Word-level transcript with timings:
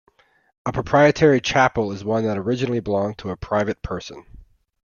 A 0.65 0.71
proprietary 0.71 1.39
chapel 1.41 1.91
is 1.91 2.03
one 2.03 2.23
that 2.23 2.35
originally 2.35 2.79
belonged 2.79 3.19
to 3.19 3.29
a 3.29 3.37
private 3.37 3.83
person. 3.83 4.25